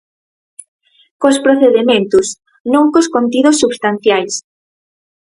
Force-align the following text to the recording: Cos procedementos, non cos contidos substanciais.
Cos 1.21 1.37
procedementos, 1.45 2.27
non 2.73 2.85
cos 2.93 3.07
contidos 3.15 3.59
substanciais. 3.63 4.33